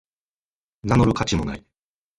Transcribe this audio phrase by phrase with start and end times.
[0.81, 1.63] 名乗る価値もない